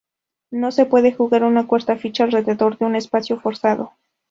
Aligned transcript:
No 0.49 0.71
se 0.71 0.87
puede 0.87 1.11
jugar 1.13 1.43
una 1.43 1.67
cuarta 1.67 1.95
ficha 1.95 2.23
alrededor 2.23 2.79
de 2.79 2.85
un 2.85 2.95
espacio 2.95 3.39
forzado. 3.39 3.91